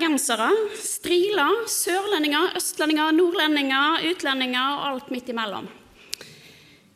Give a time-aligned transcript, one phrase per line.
[0.00, 0.48] Bergensere.
[0.80, 5.68] Striler, sørlendinger, østlendinger, nordlendinger, utlendinger og alt midt imellom.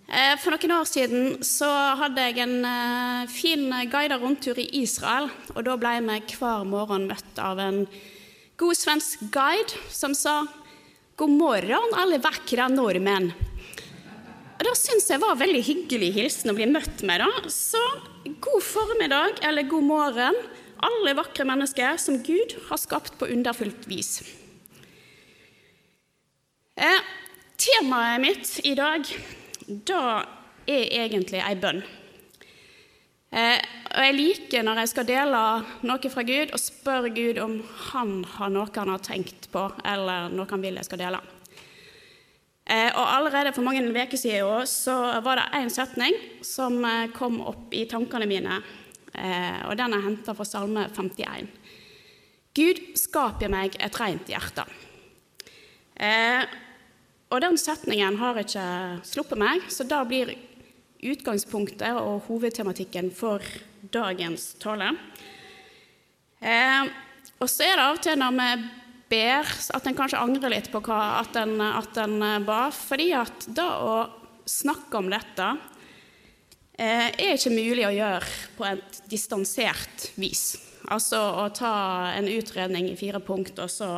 [0.08, 1.68] Eh, For noen år siden så
[2.00, 5.28] hadde jeg en eh, fin guidet rundtur i Israel.
[5.54, 7.84] Og da ble vi hver morgen møtt av en
[8.56, 10.44] god svensk guide som sa
[11.16, 13.33] God morgen, alle vakre nordmenn.
[14.55, 17.20] Og Det syns jeg var veldig hyggelig hilsen å bli møtt med.
[17.20, 17.48] da.
[17.50, 17.80] Så
[18.41, 20.34] god formiddag eller god morgen,
[20.83, 24.22] alle vakre mennesker som Gud har skapt på underfullt vis.
[26.75, 27.03] Eh,
[27.61, 29.06] temaet mitt i dag,
[29.86, 30.25] da
[30.67, 31.84] er egentlig ei bønn.
[33.34, 33.61] Eh,
[33.95, 35.39] og jeg liker når jeg skal dele
[35.86, 37.56] noe fra Gud, og spør Gud om
[37.91, 41.22] han har noe han har tenkt på, eller noe han vil jeg skal dele.
[42.64, 47.42] Eh, og allerede for mange uker siden så var det én setning som eh, kom
[47.45, 48.62] opp i tankene mine,
[49.15, 51.47] og den er henta fra Salme 51.
[52.55, 54.62] Gud, skap i meg et rent hjerte.
[55.98, 56.45] Eh,
[57.35, 58.67] og den setningen har ikke
[59.07, 60.31] sluppet meg, så da blir
[61.05, 63.42] utgangspunktet og hovedtematikken for
[63.95, 64.92] dagens tale.
[66.39, 66.87] Eh,
[67.42, 68.48] og så er det av og til når vi
[69.17, 72.69] ber, at en kanskje angrer litt på hva, at en, at en ba.
[72.75, 73.95] Fordi at da å
[74.47, 75.73] snakke om dette eh,
[76.79, 80.57] er ikke mulig å gjøre på et distansert vis.
[80.92, 81.74] Altså å ta
[82.17, 83.90] en utredning i fire punkt, og så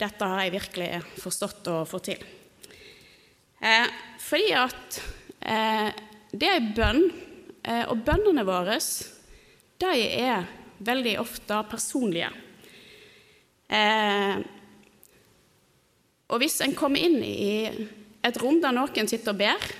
[0.00, 0.86] Dette har jeg virkelig
[1.20, 2.22] forstått og fått til.
[3.60, 4.96] Eh, fordi at
[5.44, 5.90] eh,
[6.32, 7.02] det er bønn,
[7.60, 9.90] eh, og bønnene våre de
[10.22, 10.48] er
[10.80, 12.30] veldig ofte personlige.
[13.68, 14.40] Eh,
[16.30, 17.68] og hvis en kommer inn i
[18.24, 19.70] et rom der noen sitter og ber,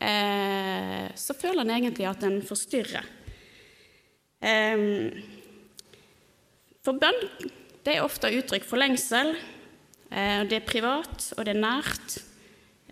[0.00, 3.06] eh, så føler en egentlig at en forstyrrer.
[4.40, 4.84] Eh,
[6.80, 7.20] for bønn
[7.84, 9.34] det er ofte uttrykk for lengsel.
[10.10, 12.16] Eh, det er privat, og det er nært.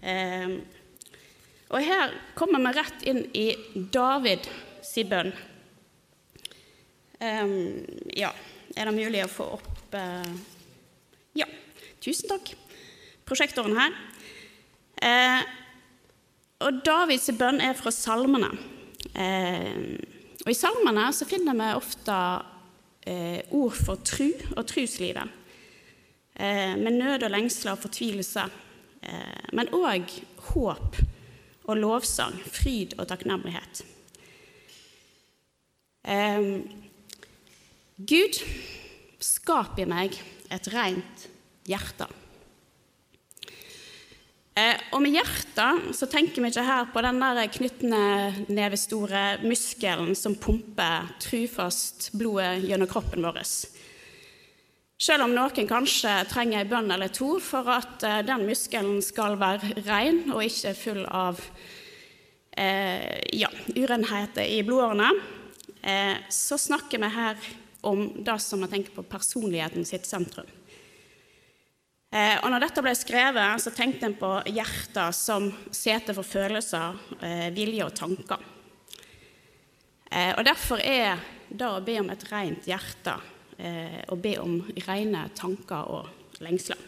[0.00, 0.58] Eh,
[1.68, 3.48] og her kommer vi rett inn i
[3.92, 4.48] David
[4.86, 5.32] sin bønn.
[7.20, 7.56] Eh,
[8.16, 8.32] ja,
[8.76, 10.32] er det mulig å få opp eh,
[11.38, 11.48] Ja,
[12.00, 12.54] tusen takk.
[13.28, 13.96] Prosjektoren her.
[16.64, 18.50] Og Davids bønn er fra salmene.
[19.14, 19.98] Eh,
[20.42, 22.16] og I salmene så finner vi ofte
[23.06, 25.36] eh, ord for tru og truslivet.
[26.34, 28.48] Eh, med nød og lengsler og fortvilelse.
[29.06, 30.10] Eh, men òg
[30.50, 30.98] håp
[31.68, 33.84] og lovsang, fryd og takknemlighet.
[36.08, 36.50] Eh,
[37.98, 38.42] Gud,
[39.22, 40.18] skap i meg
[40.54, 41.28] et rent
[41.68, 42.08] hjerte.
[44.58, 50.16] Eh, og med hjertet så tenker vi ikke her på den der knyttende nevestore muskelen
[50.18, 53.42] som pumper trufast blodet gjennom kroppen vår.
[54.98, 59.38] Selv om noen kanskje trenger ei bønn eller to for at eh, den muskelen skal
[59.38, 61.38] være ren og ikke full av
[62.58, 65.12] eh, ja, urenheter i blodårene,
[65.82, 67.50] eh, så snakker vi her
[67.86, 70.48] om det som vi tenker på personligheten sitt sentrum.
[72.08, 76.96] Eh, og når dette ble skrevet, så tenkte en på hjertet som sete for følelser,
[77.20, 78.46] eh, vilje og tanker.
[80.10, 83.18] Eh, og derfor er det å be om et rent hjerte
[83.58, 86.80] eh, å be om rene tanker og lengsler.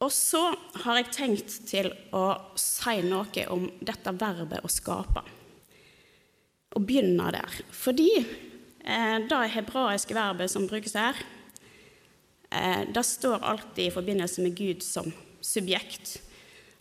[0.00, 0.40] Og så
[0.82, 2.24] har jeg tenkt til å
[2.58, 5.26] si noe om dette verbet 'å skape'.
[6.74, 7.50] Og begynne der.
[7.70, 8.24] Fordi
[8.80, 11.16] det hebraiske verbet som brukes her,
[12.50, 16.20] eh, det står alltid i forbindelse med Gud som subjekt.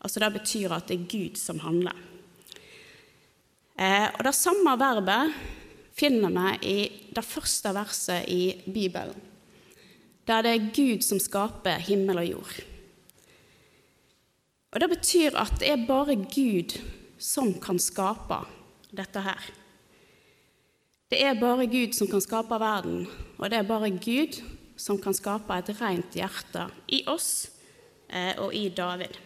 [0.01, 1.96] Altså Det betyr at det er Gud som handler.
[3.80, 5.34] Eh, og Det samme verbet
[5.96, 6.80] finner vi i
[7.16, 9.16] det første verset i Bibelen,
[10.28, 12.60] der det er Gud som skaper himmel og jord.
[14.72, 16.80] Og Det betyr at det er bare Gud
[17.18, 18.45] som kan skape
[18.92, 19.42] dette her.
[21.10, 23.08] Det er bare Gud som kan skape verden,
[23.40, 24.36] og det er bare Gud
[24.78, 27.50] som kan skape et rent hjerte i oss
[28.14, 29.18] eh, og i David.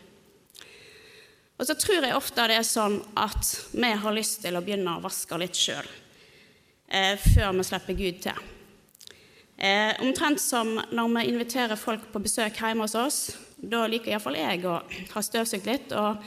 [1.59, 4.95] Og så tror jeg ofte det er sånn at vi har lyst til å begynne
[4.95, 5.83] å vaske litt sjøl
[6.87, 8.41] eh, før vi slipper Gud til.
[9.59, 13.21] Eh, omtrent som når vi inviterer folk på besøk hjemme hos oss.
[13.59, 16.23] Da liker iallfall jeg å ha støvsugd litt og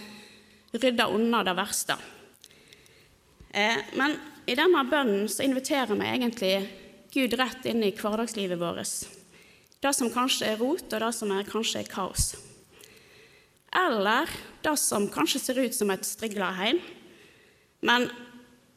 [0.76, 1.96] rydde unna det verste.
[3.96, 6.52] Men i denne bønnen så inviterer vi egentlig
[7.14, 9.06] Gud rett inn i hverdagslivet vårt.
[9.82, 12.34] Det som kanskje er rot, og det som er kanskje er kaos.
[13.76, 14.30] Eller
[14.64, 16.78] det som kanskje ser ut som et striglaheim,
[17.86, 18.08] men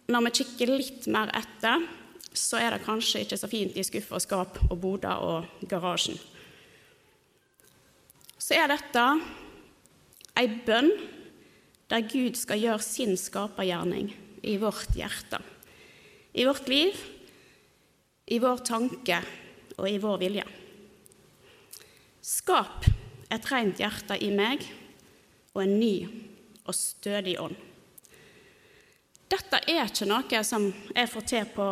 [0.10, 1.86] når vi kikker litt mer etter,
[2.33, 6.18] så er det kanskje ikke så fint i skuff og skap og boder og garasjen.
[8.39, 9.06] Så er dette
[10.39, 10.92] ei bønn
[11.89, 14.12] der Gud skal gjøre sin skapergjerning
[14.45, 15.42] i vårt hjerte,
[16.39, 16.95] i vårt liv,
[18.25, 19.18] i vår tanke
[19.75, 20.45] og i vår vilje.
[22.24, 22.86] Skap
[23.27, 24.63] et rent hjerte i meg
[25.51, 25.94] og en ny
[26.63, 27.57] og stødig ånd.
[29.30, 31.65] Dette er ikke noe som jeg får til på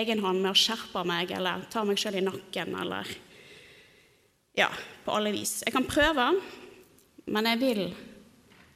[0.00, 3.18] egen hånd med å skjerpe meg eller ta meg sjøl i nakken eller
[4.58, 4.66] Ja,
[5.04, 5.60] på alle vis.
[5.62, 6.24] Jeg kan prøve,
[7.30, 7.84] men jeg vil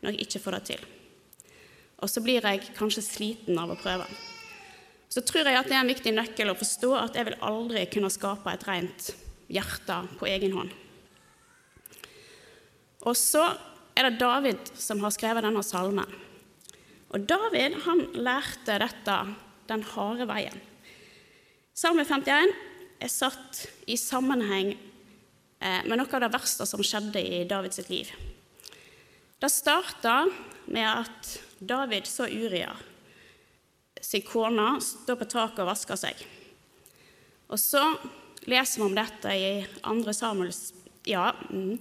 [0.06, 0.86] nok ikke få det til.
[1.98, 4.06] Og så blir jeg kanskje sliten av å prøve.
[5.12, 7.84] Så tror jeg at det er en viktig nøkkel å forstå at jeg vil aldri
[7.92, 9.12] kunne skape et rent
[9.52, 10.72] hjerte på egen hånd.
[13.04, 13.44] Og så
[13.94, 16.08] er det David som har skrevet denne salmen.
[17.14, 19.18] Og David han lærte dette
[19.70, 20.56] den harde veien.
[21.74, 22.54] Salme 51
[23.02, 28.10] er satt i sammenheng eh, med noe av det verste som skjedde i Davids liv.
[29.38, 30.24] Det starta
[30.70, 32.72] med at David så Uria,
[34.04, 36.20] sin kone, stå på taket og vaske seg.
[37.48, 37.82] Og så
[38.48, 40.12] leser vi om dette i 2.
[40.16, 40.62] Samuels,
[41.08, 41.78] ja, mm,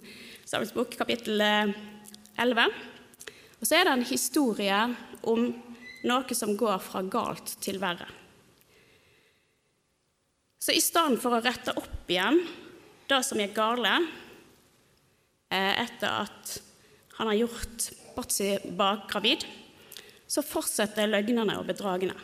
[0.47, 2.63] Samuels bok, kapittel 11.
[2.63, 4.81] Eh, og så er det en historie
[5.29, 5.47] om
[6.03, 8.09] noe som går fra galt til verre.
[10.63, 12.39] Så i stedet for å rette opp igjen
[13.09, 13.97] det som gikk gale
[15.51, 16.53] eh, etter at
[17.17, 19.43] han har gjort Batzy bakgravid,
[20.33, 22.15] så fortsetter løgnene og bedragene,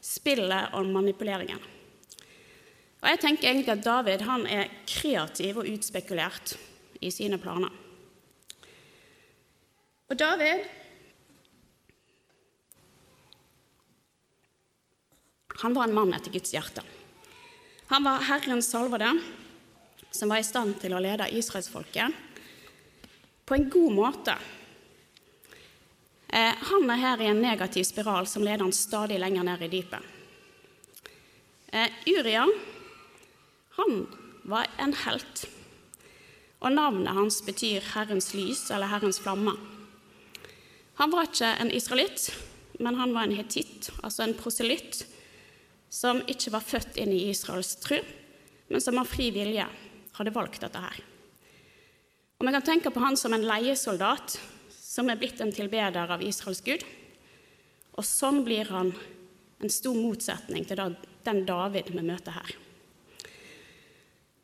[0.00, 1.58] spillet og manipuleringen.
[3.00, 6.54] Og Jeg tenker egentlig at David han er kreativ og utspekulert
[7.00, 7.72] i sine planer.
[10.10, 10.68] Og David
[15.60, 16.84] han var en mann etter Guds hjerte.
[17.90, 19.10] Han var Herrens salvede,
[20.10, 22.14] som var i stand til å lede israelsfolket
[23.44, 24.38] på en god måte.
[26.32, 29.70] Eh, han er her i en negativ spiral som leder han stadig lenger ned i
[29.72, 30.04] dypet.
[31.72, 32.44] Eh, Uria
[33.78, 34.06] han
[34.42, 35.44] var en helt,
[36.60, 39.58] og navnet hans betyr 'Herrens lys' eller 'Herrens flamme'.
[40.94, 42.30] Han var ikke en israelitt,
[42.78, 45.06] men han var en hetitt, altså en proselytt,
[45.90, 47.98] som ikke var født inn i Israels tro,
[48.68, 49.66] men som av fri vilje
[50.12, 51.00] hadde valgt dette her.
[52.38, 54.38] Og Vi kan tenke på han som en leiesoldat
[54.90, 56.82] som er blitt en tilbeder av Israels gud.
[57.94, 58.90] Og sånn blir han
[59.60, 60.80] en stor motsetning til
[61.26, 62.54] den David vi møter her.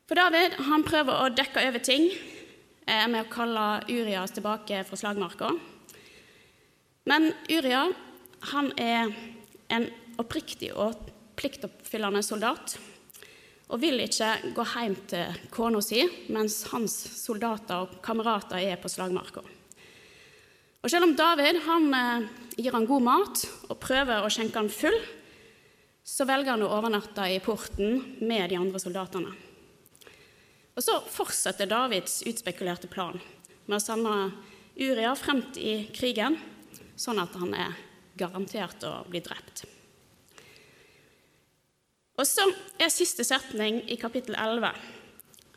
[0.07, 4.99] For David han prøver å dekke over ting eh, med å kalle Urias tilbake fra
[4.99, 5.51] slagmarka.
[7.11, 7.89] Men Uria
[8.53, 9.11] han er
[9.73, 9.89] en
[10.21, 10.95] oppriktig og
[11.37, 12.77] pliktoppfyllende soldat
[13.67, 18.91] og vil ikke gå hjem til kona si mens hans soldater og kamerater er på
[18.91, 19.43] slagmarka.
[20.83, 24.69] Og Selv om David han, eh, gir han god mat og prøver å skjenke han
[24.69, 24.97] full,
[26.03, 29.33] så velger han å overnatte i porten med de andre soldatene.
[30.77, 33.19] Og Så fortsetter Davids utspekulerte plan
[33.65, 34.31] med å sende
[34.77, 36.37] Uria frem i krigen,
[36.95, 37.73] sånn at han er
[38.15, 39.65] garantert å bli drept.
[42.17, 42.45] Og så
[42.79, 44.71] er siste setning i kapittel 11,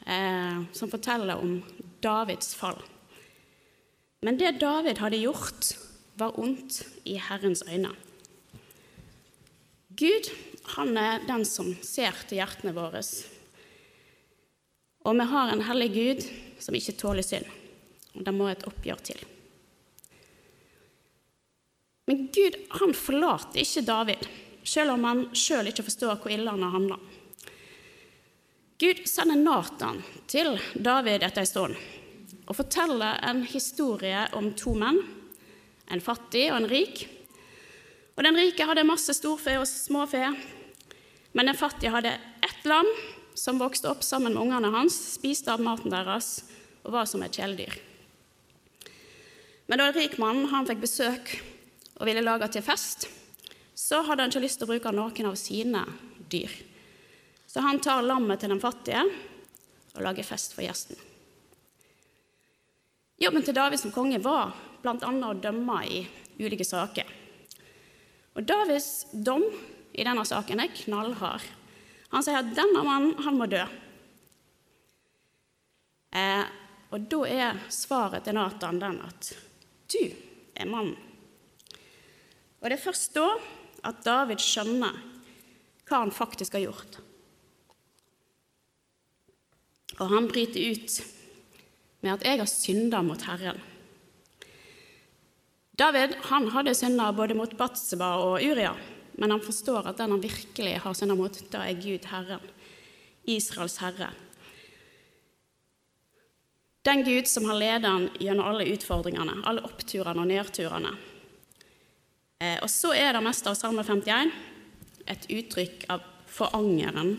[0.07, 1.63] eh, som forteller om
[2.01, 2.81] Davids fall.
[4.21, 5.73] Men det David hadde gjort,
[6.21, 7.95] var ondt i Herrens øyne.
[9.97, 10.29] Gud
[10.77, 13.01] han er den som ser til hjertene våre.
[15.09, 16.27] Og vi har en hellig Gud
[16.61, 17.49] som ikke tåler synd.
[18.15, 19.23] Og det må et oppgjør til.
[22.11, 24.29] Men Gud han forlater ikke David
[24.67, 26.99] selv om han sjøl ikke forstår hvor ille han har handla.
[28.81, 31.81] Gud sender Nathan til David etter en stund
[32.51, 34.99] og forteller en historie om to menn,
[35.91, 37.05] en fattig og en rik.
[38.19, 40.25] Og Den rike hadde masse storfe og småfe,
[41.33, 42.89] men den fattige hadde ett lam
[43.39, 46.43] som vokste opp sammen med ungene hans, spiste av maten deres
[46.83, 47.77] og var som et kjæledyr.
[49.71, 51.31] Men da en rik mann han fikk besøk
[52.01, 53.07] og ville lage til fest,
[53.79, 55.85] så hadde han ikke lyst til å bruke noen av sine
[56.33, 56.51] dyr.
[57.47, 59.05] Så han tar lammet til den fattige
[59.95, 60.99] og lager fest for gjesten.
[63.21, 64.97] Jobben til David som konge var bl.a.
[64.97, 65.99] å dømme i
[66.41, 67.05] ulike saker.
[68.33, 69.45] Og Davids dom
[69.93, 71.45] i denne saken er knallhard.
[72.15, 73.61] Han sier at denne mannen han må dø.
[76.17, 76.47] Eh,
[76.91, 79.31] og da er svaret til Nathan den at
[79.93, 80.01] du
[80.57, 80.97] er mannen.
[82.61, 83.29] Og det er først da
[83.87, 84.97] at David skjønner
[85.85, 86.99] hva han faktisk har gjort.
[90.01, 91.01] Og han bryter ut
[92.01, 93.61] med at 'jeg har synda mot Herren'.
[95.79, 98.75] David han hadde synda både mot Batseba og Uria,
[99.13, 102.41] men han forstår at den han virkelig har synda mot, da er Gud Herren,
[103.25, 104.11] Israels herre.
[106.83, 110.95] Den Gud som har ledet han gjennom alle utfordringene, alle oppturene og nedturene.
[112.41, 114.33] Eh, og så er det meste av Salme 51
[115.13, 117.19] et uttrykk av forangeren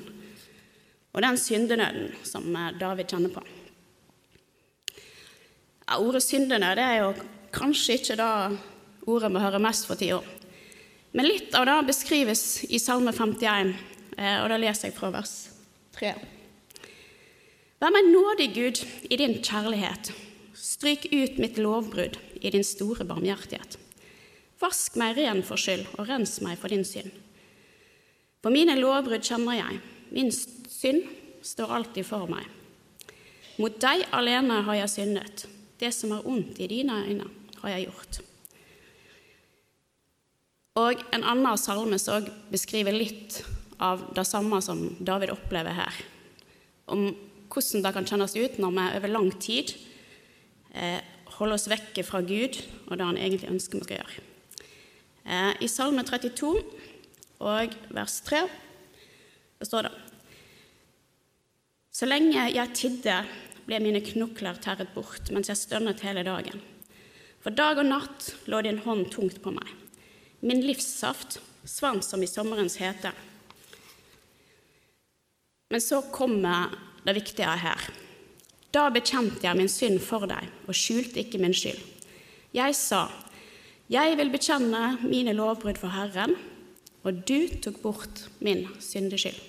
[1.12, 3.44] og den syndenøden som eh, David kjenner på.
[5.92, 7.08] Ja, ordet 'syndene' det er jo
[7.52, 8.60] kanskje ikke det
[9.12, 10.22] ordet vi hører mest for tida.
[11.12, 13.74] Men litt av det beskrives i Salme 51,
[14.16, 15.50] eh, og da leser jeg fra vers
[15.92, 16.14] 3.
[17.84, 18.82] Vær meg nådig, Gud,
[19.12, 20.14] i din kjærlighet.
[20.56, 23.76] Stryk ut mitt lovbrudd i din store barmhjertighet.
[24.64, 27.12] Vask meg ren for skyld, og rens meg for din synd.
[28.40, 29.84] For mine lovbrudd kjenner jeg,
[30.16, 31.04] min synd
[31.44, 32.48] står alltid for meg.
[33.60, 35.52] Mot deg alene har jeg syndet,
[35.82, 37.28] det som er ondt i dine øyne,
[37.62, 38.22] har jeg gjort.
[40.80, 43.42] Og en annen salme som beskriver litt
[43.82, 45.98] av det samme som David opplever her.
[46.88, 47.10] Om
[47.52, 49.74] hvordan det kan kjennes ut når vi over lang tid
[50.72, 51.02] eh,
[51.38, 54.24] holder oss vekke fra Gud og det han egentlig ønsker vi skal gjøre.
[55.26, 56.54] Eh, I Salme 32
[57.42, 58.46] og vers 3
[59.62, 59.94] det står det
[61.94, 63.20] Så lenge jeg tidde,
[63.68, 66.62] ble mine knokler terret bort mens jeg stønnet hele dagen.
[67.42, 69.68] For dag og natt lå din hånd tungt på meg.
[70.46, 73.12] Min livssaft svant som i sommerens hete.
[75.72, 76.74] Men så kommer
[77.06, 77.90] det viktige her.
[78.72, 81.80] Da bekjente jeg min synd for deg og skjulte ikke min skyld.
[82.56, 83.06] Jeg sa,
[83.92, 86.36] jeg vil bekjenne mine lovbrudd for Herren,
[87.04, 89.40] og du tok bort min syndeskyld.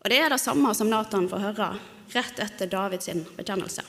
[0.00, 1.70] Og Det er det samme som Nathan får høre
[2.14, 3.84] rett etter Davids bekjennelse.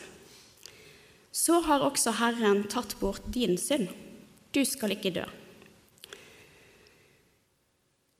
[1.32, 3.88] Så har også Herren tatt bort din synd.
[4.52, 5.24] Du skal ikke dø.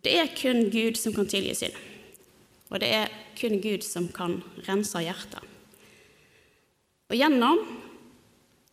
[0.02, 1.76] Det er kun Gud som kan tilgi synd,
[2.72, 5.44] og det er kun Gud som kan rense hjertet.
[7.12, 7.60] Og gjennom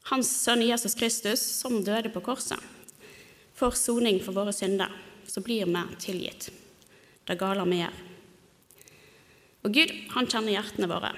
[0.09, 2.63] Hans Sønn Jesus Kristus, som døde på korset,
[3.53, 4.95] for soning for våre synder,
[5.29, 6.49] så blir vi tilgitt
[7.29, 8.08] det gale vi gjør.
[9.67, 11.13] Og Gud, han kjenner hjertene våre.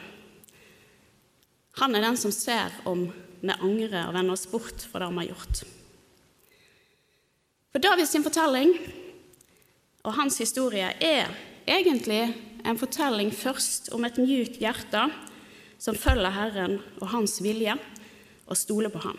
[1.81, 3.07] Han er den som ser om
[3.41, 5.63] vi angrer og vender oss bort fra det vi har gjort.
[7.71, 8.75] For Davids fortelling
[10.03, 11.31] og hans historie er
[11.71, 12.23] egentlig
[12.67, 15.07] en fortelling først om et mjukt hjerte
[15.81, 17.77] som følger Herren og hans vilje
[18.51, 19.17] og stoler på Han.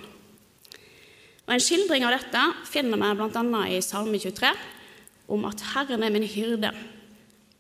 [1.48, 3.62] Og En skildring av dette finner vi bl.a.
[3.72, 4.52] i Salme 23,
[5.32, 6.70] om at Herren er min hyrde.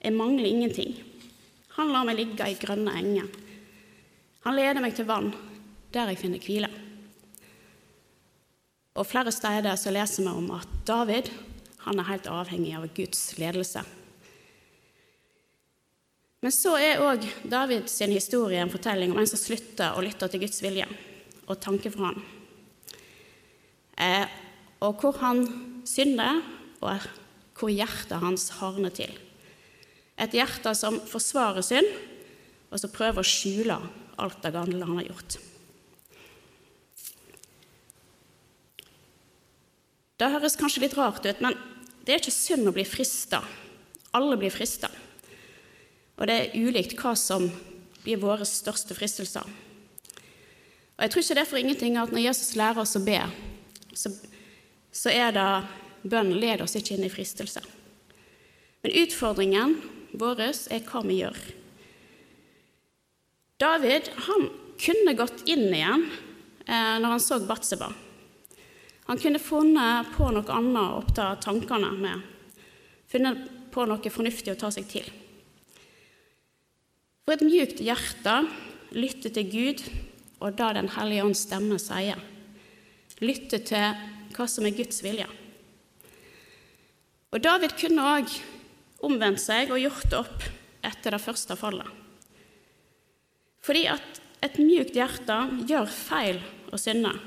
[0.03, 1.10] Jeg mangler ingenting.
[1.77, 3.29] Han lar meg ligge i grønne enger.
[4.45, 5.31] Han leder meg til vann,
[5.93, 6.69] der jeg finner hvile.
[8.99, 11.31] Og Flere steder så leser vi om at David
[11.85, 13.81] han er helt avhengig av Guds ledelse.
[16.41, 20.41] Men så er òg Davids historie en fortelling om en som slutter å lytte til
[20.41, 20.87] Guds vilje
[21.47, 22.21] og tanke fra han.
[24.01, 24.25] Eh,
[24.81, 25.43] og hvor han
[25.85, 26.41] synder,
[26.81, 27.05] og
[27.57, 29.13] hvor hjertet hans hardner til.
[30.21, 31.87] Et hjerte som forsvarer synd,
[32.71, 33.77] og som prøver å skjule
[34.21, 35.37] alt det gamle han har gjort.
[40.21, 41.57] Det høres kanskje litt rart ut, men
[42.05, 43.41] det er ikke synd å bli frista.
[44.13, 44.91] Alle blir frista.
[46.19, 47.47] Og det er ulikt hva som
[48.03, 49.41] blir våre største fristelser.
[49.41, 53.17] Og Jeg tror ikke det er for ingenting at når Jesus lærer oss å be,
[53.97, 54.11] så,
[54.93, 55.47] så er det
[56.03, 57.63] bønnen leder oss ikke inn i fristelse.
[58.85, 59.75] Men utfordringen
[60.17, 61.39] vår er hva vi gjør.
[63.61, 64.47] David han
[64.81, 66.07] kunne gått inn igjen
[66.65, 67.91] eh, når han så Batseba.
[69.09, 72.21] Han kunne funnet på noe annet å oppta tankene med,
[73.11, 75.07] funnet på noe fornuftig å ta seg til.
[77.25, 78.41] For et mjukt hjerte
[78.97, 79.83] lytter til Gud
[80.41, 82.17] og det Den hellige ånds stemme sier.
[83.21, 84.01] Lytter til
[84.33, 85.27] hva som er Guds vilje.
[87.31, 88.33] Og David kunne òg
[89.05, 90.45] omvendt seg og gjort det opp
[90.85, 91.87] etter det første fallet.
[93.61, 95.37] Fordi at et mjukt hjerte
[95.69, 96.39] gjør feil
[96.71, 97.17] og synder.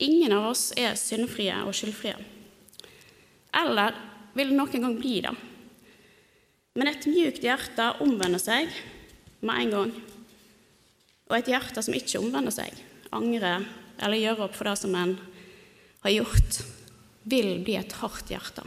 [0.00, 2.14] Ingen av oss er syndfrie og skyldfrie.
[3.60, 3.96] Eller
[4.38, 5.34] vil noen gang bli det.
[6.78, 8.70] Men et mjukt hjerte omvender seg
[9.42, 9.92] med en gang.
[11.30, 12.70] Og et hjerte som ikke omvender seg,
[13.14, 13.66] angrer
[14.00, 15.16] eller gjør opp for det som en
[16.06, 16.60] har gjort,
[17.28, 18.64] vil bli et hardt hjerte.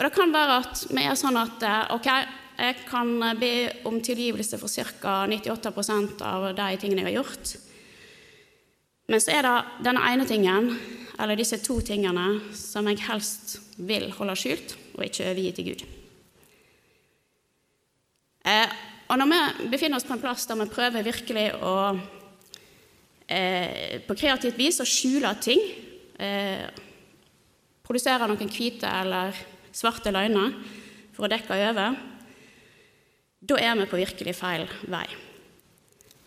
[0.00, 2.06] Og Det kan være at vi er sånn at eh, ok,
[2.56, 3.52] jeg kan be
[3.84, 5.26] om tilgivelse for ca.
[5.28, 7.52] 98% av de tingene jeg har gjort.
[9.12, 10.70] Men så er det denne ene tingen,
[11.20, 12.24] eller disse to tingene,
[12.56, 15.84] som jeg helst vil holde skjult og ikke overgi til Gud.
[18.48, 18.72] Eh,
[19.12, 21.76] og når vi befinner oss på en plass der vi prøver virkelig å
[23.28, 25.60] eh, på kreativt vis å skjule ting,
[26.16, 26.64] eh,
[27.84, 29.44] produsere noen hvite eller
[29.76, 30.54] svarte løgner
[31.14, 31.98] for å dekke over,
[33.40, 35.06] da er vi på virkelig feil vei.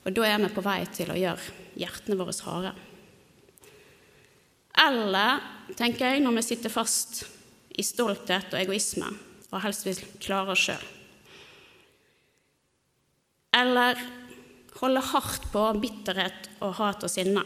[0.03, 2.73] Og da er vi på vei til å gjøre hjertene våre harde.
[4.83, 5.43] Eller,
[5.77, 7.23] tenker jeg, når vi sitter fast
[7.77, 9.07] i stolthet og egoisme
[9.53, 10.85] og helst vil klare oss sjøl.
[13.53, 13.99] Eller
[14.79, 17.43] holde hardt på bitterhet og hat og sinne.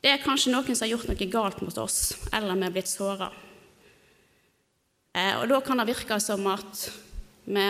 [0.00, 2.88] Det er kanskje noen som har gjort noe galt mot oss, eller vi er blitt
[2.88, 3.28] såra.
[5.12, 6.84] Eh, og da kan det virke som at
[7.50, 7.66] vi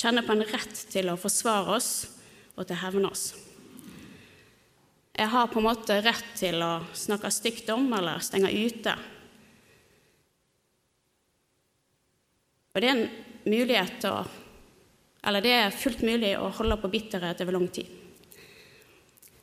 [0.00, 1.92] kjenner på en rett til å forsvare oss
[2.54, 3.24] og til å hevne oss.
[5.20, 8.94] Jeg har på en måte rett til å snakke stygt om eller stenge ute.
[12.70, 14.20] Og det er en mulighet å
[15.20, 17.84] Eller det er fullt mulig å holde på bitterhet over lang tid.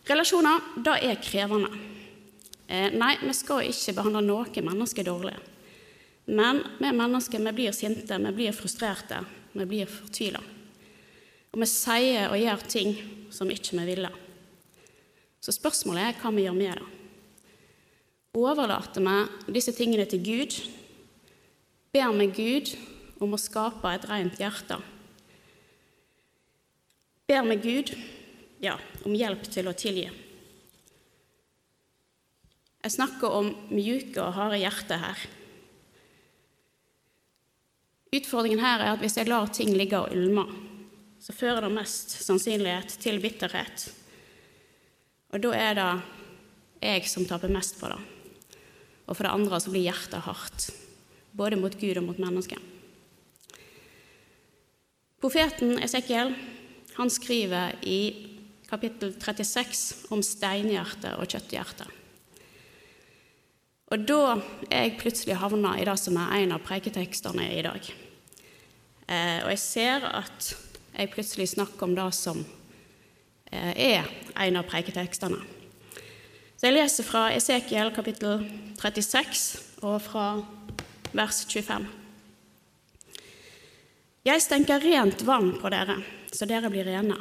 [0.09, 1.69] Relasjoner, det er krevende.
[2.65, 5.35] Eh, nei, vi skal ikke behandle noe menneske dårlig.
[6.27, 9.21] Men vi mennesker vi blir sinte, vi blir frustrerte,
[9.53, 10.41] vi blir fortvila.
[11.55, 12.97] Og vi sier og gjør ting
[13.31, 14.11] som ikke vi ville.
[15.39, 16.89] Så spørsmålet er hva vi gjør med det.
[18.37, 20.57] Overlater vi disse tingene til Gud?
[21.95, 22.73] Ber vi Gud
[23.23, 24.77] om å skape et rent hjerte?
[27.27, 27.95] Ber vi Gud
[28.63, 28.75] ja,
[29.07, 30.09] om hjelp til å tilgi?
[32.83, 35.25] Jeg snakker om mjuke og harde hjerter her.
[38.15, 40.45] Utfordringen her er at hvis jeg lar ting ligge og ulme,
[41.19, 43.89] så fører det mest sannsynlighet til bitterhet.
[45.33, 45.89] Og da er det
[46.79, 47.99] jeg som taper mest på det.
[49.07, 50.69] Og for det andre så blir hjertet hardt,
[51.35, 52.61] både mot Gud og mot mennesket.
[55.17, 56.35] Profeten Esekiel
[56.97, 57.99] han skriver i
[58.69, 61.87] kapittel 36 om steinhjerte og kjøtthjerte.
[63.87, 64.21] Og da
[64.67, 67.85] er jeg plutselig havna i det som er en av preiketekstene i dag.
[69.07, 70.49] Eh, og jeg ser at
[70.97, 72.41] jeg plutselig snakker om det som
[73.51, 74.09] eh, er
[74.43, 75.39] en av preiketekstene.
[76.57, 78.43] Så jeg leser fra Esekiel kapittel
[78.81, 79.45] 36
[79.85, 80.27] og fra
[81.15, 81.87] vers 25.
[84.27, 86.01] Jeg stenker rent vann på dere,
[86.33, 87.15] så dere blir rene.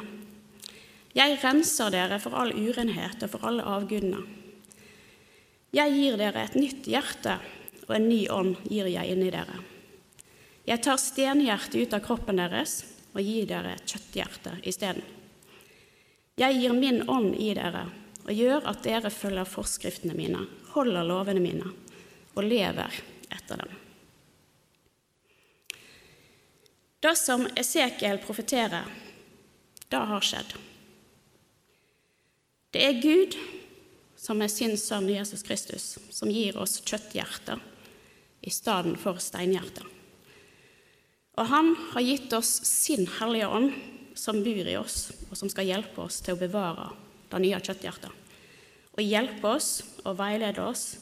[1.15, 4.36] Jeg renser dere for all urenhet og for alle avgudene.
[5.77, 7.35] Jeg gir dere et nytt hjerte,
[7.85, 9.59] og en ny ånd gir jeg inni dere.
[10.67, 12.79] Jeg tar stenhjertet ut av kroppen deres
[13.13, 15.05] og gir dere et kjøtthjerte isteden.
[16.37, 17.85] Jeg gir min ånd i dere
[18.25, 21.69] og gjør at dere følger forskriftene mine, holder lovene mine
[22.35, 22.97] og lever
[23.33, 23.75] etter dem.
[26.99, 28.89] Det som Esekiel profeterer,
[29.87, 30.57] det har skjedd.
[32.73, 33.37] Det er Gud
[34.27, 37.61] som er sin sønn Jesus Kristus, som gir oss kjøtthjerter
[38.43, 39.85] i stedet for steinhjerter.
[41.37, 43.71] Og han har gitt oss sin Hellige Ånd,
[44.17, 46.89] som bor i oss, og som skal hjelpe oss til å bevare
[47.31, 48.11] det nye kjøtthjertet.
[48.97, 49.69] Og hjelpe oss
[50.03, 50.97] og veilede oss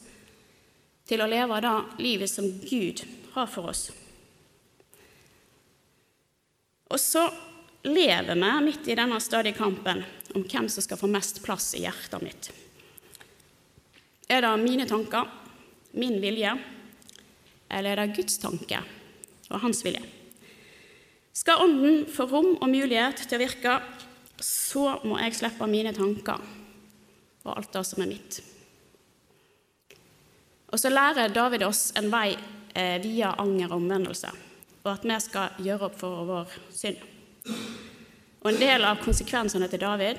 [1.08, 3.88] til å leve det livet som Gud har for oss.
[6.92, 7.24] Og så
[7.88, 10.04] lever vi midt i denne stadige kampen
[10.36, 12.52] om hvem som skal få mest plass i hjertet mitt.
[14.26, 15.28] Er det mine tanker,
[15.94, 16.56] min vilje,
[17.70, 18.80] eller er det Guds tanke
[19.50, 20.02] og hans vilje?
[21.36, 23.76] Skal Ånden få rom og mulighet til å virke,
[24.42, 26.42] så må jeg slippe mine tanker
[27.46, 28.40] og alt det som er mitt.
[30.74, 34.32] Og så lærer David oss en vei eh, via anger og omvendelse,
[34.82, 36.98] og at vi skal gjøre opp for vår synd.
[38.42, 40.18] Og En del av konsekvensene til David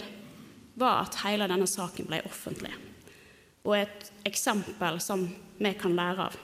[0.80, 2.72] var at hele denne saken ble offentlig
[3.68, 5.28] og et eksempel som
[5.60, 6.38] vi kan lære av.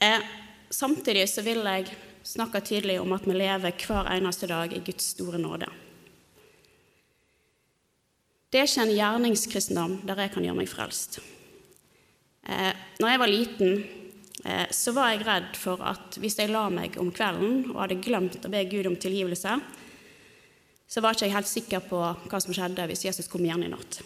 [0.00, 0.22] Eh,
[0.70, 1.92] samtidig så vil jeg
[2.26, 5.68] snakke tydelig om at vi lever hver eneste dag i Guds store nåde.
[8.50, 11.20] Det er ikke en gjerningskristendom der jeg kan gjøre meg frelst.
[12.42, 13.84] Eh, når jeg var liten,
[14.44, 18.00] eh, så var jeg redd for at hvis jeg la meg om kvelden og hadde
[18.02, 19.60] glemt å be Gud om tilgivelse,
[20.90, 23.70] så var ikke jeg helt sikker på hva som skjedde hvis Jesus kom igjen i
[23.70, 24.00] natt.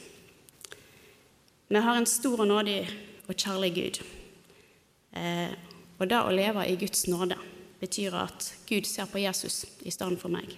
[1.73, 2.83] Vi har en stor og nådig
[3.25, 4.01] og kjærlig Gud.
[5.17, 5.55] Eh,
[5.97, 7.39] og det å leve i Guds nåde
[7.81, 10.53] betyr at Gud ser på Jesus i stedet for meg.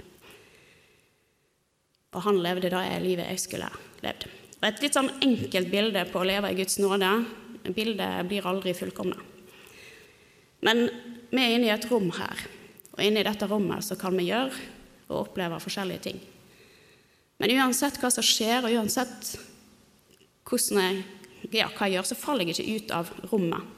[2.16, 3.70] Og han levde det livet jeg skulle
[4.02, 4.26] levd.
[4.58, 7.12] Og Et litt sånn enkelt bilde på å leve i Guds nåde.
[7.70, 9.18] Bildet blir aldri fullkomne.
[10.66, 10.88] Men
[11.30, 12.48] vi er inne i et rom her,
[12.96, 14.75] og inne i dette rommet så kan vi gjøre
[15.08, 16.20] og opplever forskjellige ting.
[17.38, 19.34] Men uansett hva som skjer, og uansett
[20.46, 21.02] jeg,
[21.52, 23.72] ja, hva jeg gjør, så faller jeg ikke ut av rommet.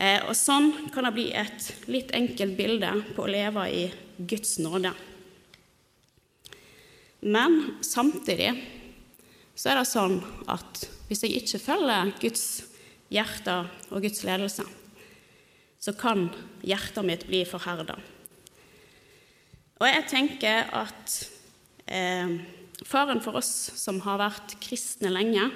[0.00, 3.82] Eh, og sånn kan det bli et litt enkelt bilde på å leve i
[4.16, 4.94] Guds nåde.
[7.20, 8.54] Men samtidig
[9.52, 10.16] så er det sånn
[10.48, 12.44] at hvis jeg ikke følger Guds
[13.12, 13.58] hjerte
[13.90, 14.64] og Guds ledelse,
[15.80, 16.28] så kan
[16.64, 17.98] hjertet mitt bli forherda.
[19.80, 21.14] Og jeg tenker at
[21.88, 22.34] eh,
[22.84, 25.46] faren for oss som har vært kristne lenge,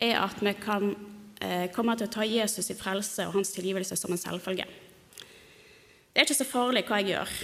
[0.00, 0.94] er at vi kan
[1.44, 4.64] eh, komme til å ta Jesus i frelse og hans tilgivelse som en selvfølge.
[4.64, 7.34] Det er ikke så farlig hva jeg gjør,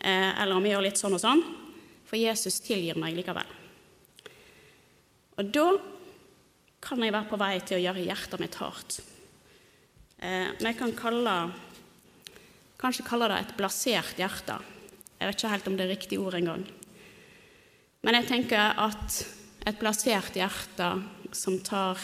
[0.00, 1.44] eh, eller om jeg gjør litt sånn og sånn,
[2.08, 3.56] for Jesus tilgir meg likevel.
[5.36, 5.68] Og da
[6.80, 9.02] kan jeg være på vei til å gjøre hjertet mitt hardt.
[10.20, 11.36] Eh, vi kan kalle,
[12.80, 14.56] kanskje kalle det et blasert hjerte.
[15.20, 16.62] Jeg vet ikke helt om det er riktig ord engang.
[18.00, 19.18] Men jeg tenker at
[19.68, 20.86] et plassert hjerte
[21.36, 22.00] som tar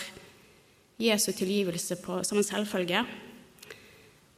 [1.01, 3.01] Jesu tilgivelse på, som en selvfølge,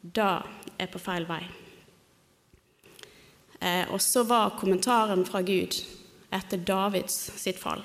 [0.02, 0.30] da
[0.78, 1.42] er på feil vei.
[3.58, 5.80] Eh, og så var kommentaren fra Gud
[6.30, 7.82] etter Davids sitt fall.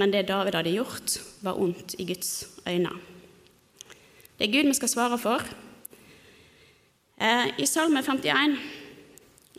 [0.00, 2.96] Men det David hadde gjort, var ondt i Guds øyne.
[4.38, 5.44] Det er Gud vi skal svare for.
[7.20, 8.56] Eh, I Salme 51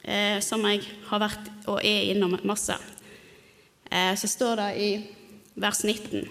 [0.04, 2.76] eh, som jeg har vært og er innom masse,
[3.90, 4.90] eh, så står det i
[5.56, 6.28] vers 19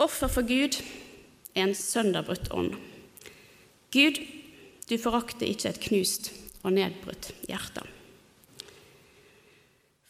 [0.00, 0.78] Offer for Gud
[1.52, 2.72] er en sønderbrutt ånd.
[3.92, 4.16] Gud,
[4.88, 6.30] du forakter ikke et knust
[6.62, 7.84] og nedbrutt hjerte.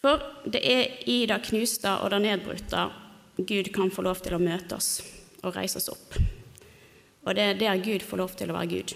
[0.00, 2.86] For det er i det knuste og det nedbrutte
[3.40, 5.00] Gud kan få lov til å møte oss
[5.42, 6.16] og reise oss opp.
[7.26, 8.94] Og det er der Gud får lov til å være Gud.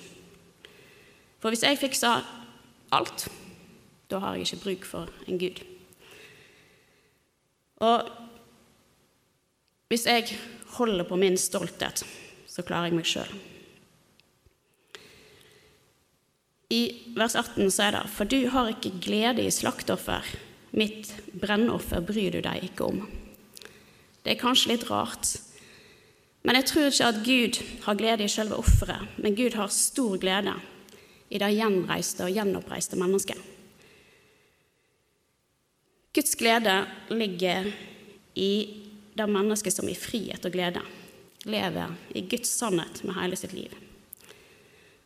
[1.43, 2.25] For hvis jeg fikser
[2.93, 3.29] alt,
[4.11, 5.63] da har jeg ikke bruk for en gud.
[7.85, 8.11] Og
[9.89, 10.37] hvis jeg
[10.77, 12.05] holder på min stolthet,
[12.49, 13.35] så klarer jeg meg sjøl.
[16.75, 16.83] I
[17.15, 20.25] vers 18 så er det For du har ikke glede i slaktoffer,
[20.75, 23.05] mitt brennoffer bryr du deg ikke om.
[24.25, 25.37] Det er kanskje litt rart,
[26.45, 30.17] men jeg tror ikke at Gud har glede i selve offeret, men Gud har stor
[30.21, 30.57] glede
[31.31, 33.39] i det gjenreiste og gjenoppreiste mennesket.
[36.15, 36.77] Guds glede
[37.11, 37.71] ligger
[38.39, 38.53] i
[39.15, 40.83] det mennesket som i frihet og glede
[41.45, 43.73] lever i Guds sannhet med hele sitt liv.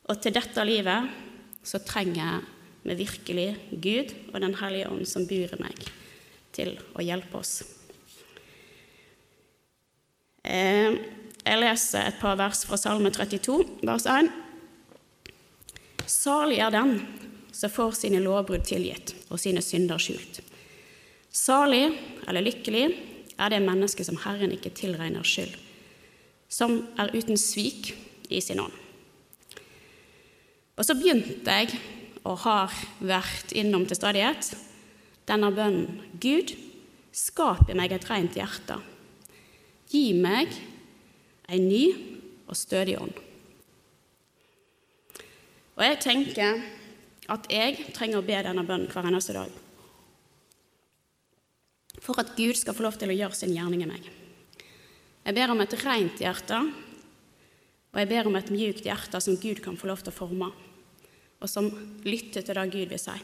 [0.09, 1.09] Og til dette livet
[1.67, 2.45] så trenger
[2.85, 5.89] vi virkelig Gud og Den hellige ånd som bor i meg,
[6.55, 7.61] til å hjelpe oss.
[10.45, 10.97] Eh,
[11.45, 14.31] jeg leser et par vers fra Salme 32, vers 1.
[16.09, 16.97] Salig er den
[17.53, 20.41] som får sine lovbrudd tilgitt og sine synder skjult.
[21.35, 21.91] Salig,
[22.27, 22.87] eller lykkelig,
[23.39, 25.53] er det mennesket som Herren ikke tilregner skyld,
[26.49, 27.93] som er uten svik
[28.33, 28.75] i sin ånd.
[30.79, 31.77] Og så begynte jeg,
[32.27, 34.51] og har vært innom til stadighet,
[35.29, 36.03] denne bønnen.
[36.21, 36.55] Gud,
[37.15, 38.79] skap i meg et rent hjerte.
[39.89, 40.53] Gi meg
[41.49, 41.85] en ny
[42.49, 43.28] og stødig ånd.
[45.79, 46.59] Og jeg tenker
[47.31, 49.53] at jeg trenger å be denne bønnen hver eneste dag.
[52.03, 54.09] For at Gud skal få lov til å gjøre sin gjerning i meg.
[55.23, 56.59] Jeg ber om et rent hjerte,
[57.93, 60.49] og jeg ber om et mjukt hjerte som Gud kan få lov til å forme,
[61.39, 61.69] og som
[62.07, 63.17] lytter til det Gud vil si.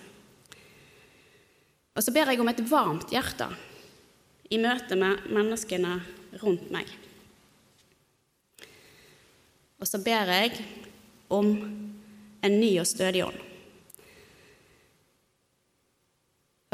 [1.95, 3.49] Og så ber jeg om et varmt hjerte
[4.55, 5.97] i møte med menneskene
[6.43, 6.87] rundt meg.
[9.83, 10.59] Og så ber jeg
[11.35, 11.51] om
[12.45, 13.41] en ny og stødig ånd.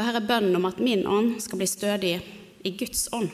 [0.01, 2.15] Og her er bønnen om at min ånd skal bli stødig
[2.65, 3.29] i Guds ånd.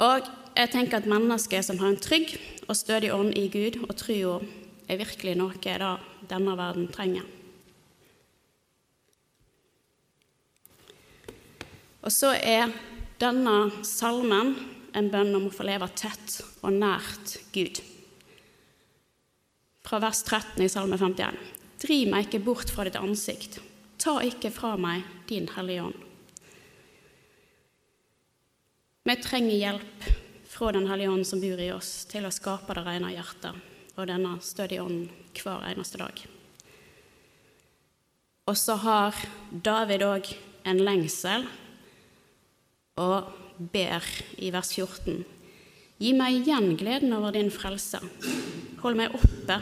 [0.00, 2.32] Og jeg tenker at mennesker som har en trygg
[2.66, 4.38] og stødig ånd i Gud og trua,
[4.88, 5.92] er virkelig noe da
[6.30, 7.26] denne verden trenger.
[12.00, 12.72] Og så er
[13.20, 14.54] denne salmen
[14.96, 17.82] en bønn om å få leve tett og nært Gud.
[19.90, 21.34] Fra vers 13 i Salme 51.
[21.82, 23.56] Driv meg ikke bort fra ditt ansikt.
[23.98, 25.96] Ta ikke fra meg din Hellige Ånd.
[29.02, 30.06] Vi trenger hjelp
[30.46, 34.06] fra Den hellige ånd som bor i oss, til å skape det rene hjertet og
[34.06, 36.22] denne stødige ånden hver eneste dag.
[38.46, 39.18] Og så har
[39.50, 40.30] David òg
[40.70, 41.48] en lengsel
[43.02, 43.34] og
[43.74, 44.06] ber
[44.38, 45.26] i vers 14.
[45.98, 47.98] Gi meg igjen gleden over din frelse.
[48.86, 49.58] Hold meg oppe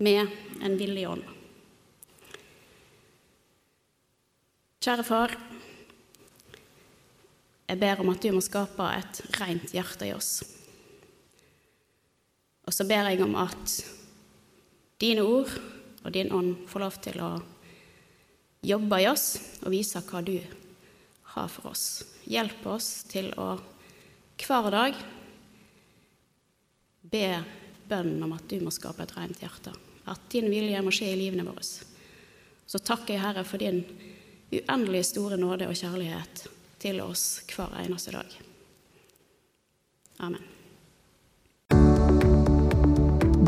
[0.00, 0.26] med
[0.64, 1.24] en villig ånd.
[4.80, 5.34] Kjære far,
[7.68, 10.30] jeg ber om at du må skape et rent hjerte i oss.
[12.64, 13.74] Og så ber jeg om at
[15.02, 15.52] dine ord
[16.00, 17.30] og din ånd får lov til å
[18.64, 19.26] jobbe i oss
[19.60, 20.38] og vise hva du
[21.34, 21.84] har for oss.
[22.24, 23.52] Hjelp oss til å
[24.40, 24.96] hver dag
[27.12, 27.24] be
[27.90, 29.76] bønnen om at du må skape et rent hjerte.
[30.10, 31.64] At din vilje må skje i livene våre.
[32.70, 33.84] Så takker jeg, Herre, for din
[34.50, 36.46] uendelig store nåde og kjærlighet
[36.82, 38.38] til oss hver eneste dag.
[40.20, 40.42] Amen.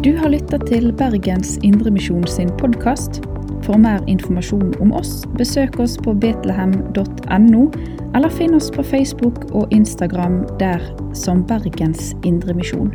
[0.02, 3.20] Du har lytta til Bergens Indremisjon sin podkast.
[3.62, 7.62] For mer informasjon om oss, besøk oss på betlehem.no,
[8.16, 10.82] eller finn oss på Facebook og Instagram der
[11.14, 12.90] som Bergens Indremisjon.